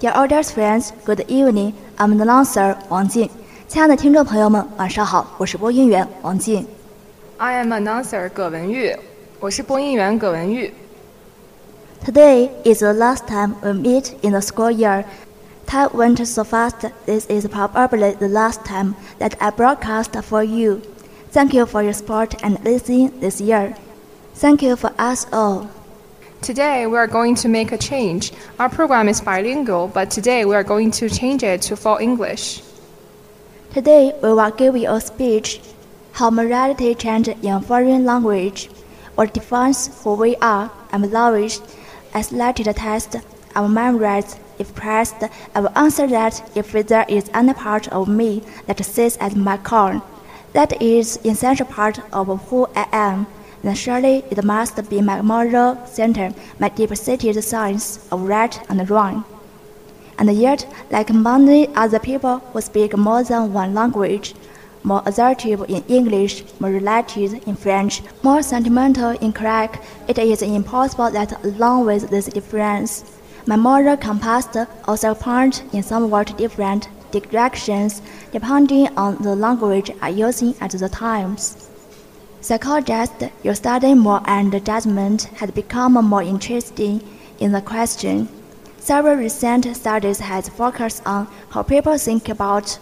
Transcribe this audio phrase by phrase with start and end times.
[0.00, 1.72] Dear audience friends, good evening.
[1.96, 3.30] I'm the announcer 王静。
[3.68, 6.66] 亲爱的听众朋友们，晚上好，我是播音员王静。
[7.38, 8.96] I am announcer 葛文玉，
[9.40, 10.72] 我是播音员葛文玉。
[12.04, 15.04] Today is the last time we meet in the school year.
[15.66, 16.88] Time went so fast.
[17.06, 20.80] This is probably the last time that I broadcast for you.
[21.32, 23.74] Thank you for your support and listening this year.
[24.36, 25.66] Thank you for us all.
[26.41, 28.31] Today we are going to make a change.
[28.57, 32.63] Our program is bilingual, but today we are going to change it to full English.
[33.75, 35.61] Today we will give you a speech.
[36.13, 38.71] How morality change in foreign language.
[39.13, 41.59] What defines who we are and language.
[42.19, 43.17] Selected the test.
[43.55, 44.39] Will memorize.
[44.57, 49.15] If pressed, I will answer that if there is any part of me that sits
[49.21, 50.01] at my core.
[50.53, 53.27] That is essential part of who I am.
[53.63, 59.23] Then surely it must be my moral center, my deep-seated science of right and wrong.
[60.17, 64.35] And yet, like many other people who speak more than one language,
[64.83, 69.71] more assertive in English, more related in French, more sentimental in Greek,
[70.07, 73.03] it is impossible that along with this difference,
[73.47, 74.47] my moral compass
[74.85, 78.01] also point in somewhat different directions
[78.31, 81.70] depending on the language I using at the times.
[82.43, 86.99] Psychologists, your study more and judgment has become more interesting
[87.39, 88.27] in the question.
[88.79, 92.79] Several recent studies has focused on how people think about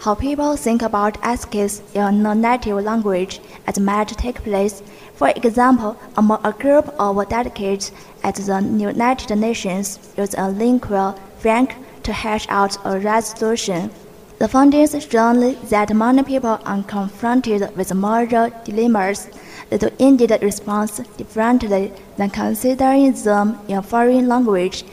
[0.00, 4.82] how people think about ethics in a native language as might take place.
[5.14, 7.92] For example, among a group of delegates
[8.24, 13.90] at the United Nations use a lingua franca to hash out a resolution.
[14.38, 19.28] The findings show that many people are confronted with moral dilemmas
[19.70, 24.84] that indeed respond differently than considering them in a foreign language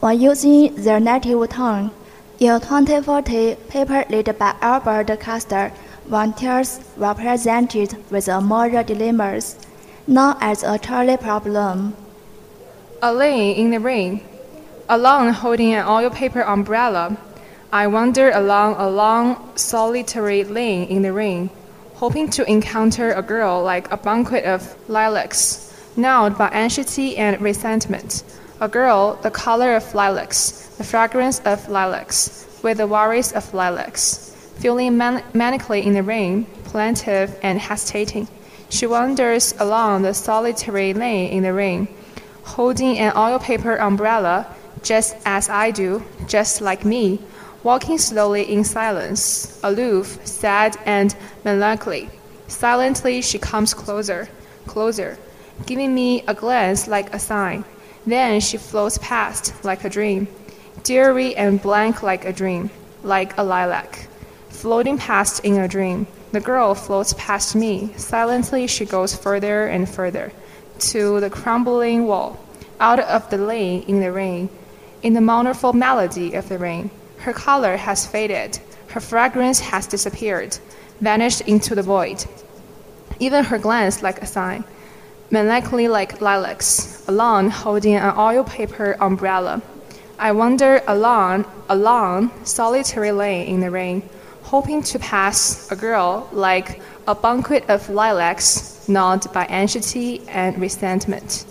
[0.00, 1.90] while using their native tongue.
[2.38, 5.72] In a 2040 paper led by Albert Costa,
[6.06, 9.56] volunteers were presented with a moral dilemmas,
[10.06, 11.94] known as a trolley problem.
[13.00, 14.20] Alone in the rain,
[14.88, 17.16] alone holding an oil paper umbrella,
[17.72, 21.50] I wander along a long, solitary lane in the rain,
[21.94, 28.22] hoping to encounter a girl like a banquet of lilacs, gnawed by anxiety and resentment.
[28.60, 34.32] A girl, the color of lilacs, the fragrance of lilacs, with the worries of lilacs.
[34.58, 38.28] Feeling man- manically in the rain, plaintive and hesitating,
[38.68, 41.88] she wanders along the solitary lane in the rain,
[42.44, 44.46] holding an oil paper umbrella,
[44.82, 47.18] just as I do, just like me,
[47.66, 52.08] walking slowly in silence, aloof, sad, and melancholy.
[52.46, 54.28] Silently she comes closer,
[54.68, 55.18] closer,
[55.66, 57.64] giving me a glance like a sign.
[58.06, 60.28] Then she floats past like a dream,
[60.84, 62.70] dreary and blank like a dream,
[63.02, 64.06] like a lilac.
[64.48, 67.92] Floating past in a dream, the girl floats past me.
[67.96, 70.30] Silently she goes further and further,
[70.90, 72.38] to the crumbling wall,
[72.78, 74.48] out of the lane in the rain,
[75.02, 76.90] in the mournful melody of the rain.
[77.18, 80.58] Her color has faded, her fragrance has disappeared,
[81.00, 82.24] vanished into the void.
[83.18, 84.64] Even her glance like a sign,
[85.30, 89.62] melancholy like lilacs, alone holding an oil paper umbrella.
[90.18, 94.02] I wander along, along solitary lane in the rain,
[94.42, 101.44] hoping to pass a girl like a banquet of lilacs, gnawed by anxiety and resentment.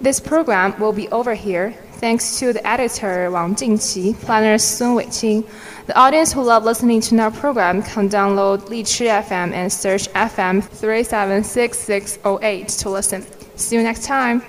[0.00, 5.43] This program will be over here thanks to the editor Wang Jingqi, planner Sun Weiqing.
[5.85, 10.61] The audience who love listening to our program can download Lichi FM and search FM
[10.79, 13.23] 376608 to listen.
[13.55, 14.41] See you next time.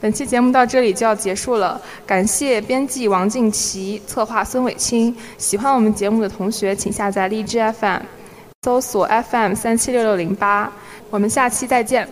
[0.00, 5.16] 本期节目到这里就要结束了，感谢编辑王静琪，策划孙伟清。
[5.38, 8.02] 喜欢我们节目的同学，请下载荔枝 FM，
[8.64, 10.70] 搜索 FM 三七六六零八。
[11.08, 12.06] 我们下期再见。